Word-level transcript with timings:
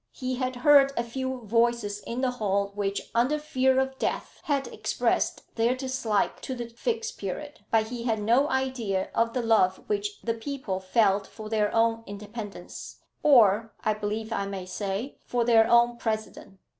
He 0.13 0.37
had 0.37 0.55
heard 0.55 0.91
a 0.97 1.03
few 1.03 1.41
voices 1.41 1.99
in 1.99 2.21
the 2.21 2.31
hall, 2.31 2.71
which, 2.73 3.11
under 3.13 3.37
fear 3.37 3.77
of 3.79 3.99
death, 3.99 4.39
had 4.45 4.65
expressed 4.69 5.43
their 5.53 5.75
dislike 5.75 6.41
to 6.41 6.55
the 6.55 6.69
Fixed 6.69 7.19
Period; 7.19 7.63
but 7.69 7.89
he 7.89 8.01
had 8.05 8.17
no 8.19 8.49
idea 8.49 9.11
of 9.13 9.33
the 9.33 9.43
love 9.43 9.83
which 9.85 10.19
the 10.23 10.33
people 10.33 10.79
felt 10.79 11.27
for 11.27 11.49
their 11.49 11.71
own 11.71 12.03
independence, 12.07 13.03
or, 13.21 13.73
I 13.85 13.93
believe 13.93 14.33
I 14.33 14.47
may 14.47 14.65
say, 14.65 15.19
for 15.23 15.45
their 15.45 15.69
own 15.69 15.97
president. 15.97 16.57